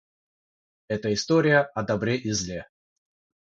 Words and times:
Эта 0.87 1.13
история 1.13 1.59
о 1.59 1.83
добре 1.83 2.17
и 2.17 2.31
зле 2.31 2.67